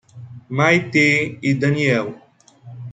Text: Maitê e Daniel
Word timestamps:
Maitê 0.57 1.09
e 1.43 1.51
Daniel 1.61 2.07